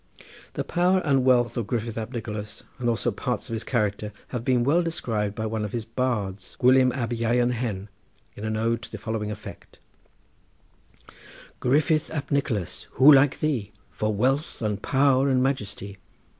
[0.53, 4.43] The power and wealth of Griffith ap Nicholas and also parts of his character have
[4.43, 7.87] been well described by one of his bards, Gwilym ab Ieuan Hen,
[8.35, 9.77] in an ode to the following effect:—
[11.59, 15.97] "Griffith ap Nicholas, who like thee For wealth and power and majesty!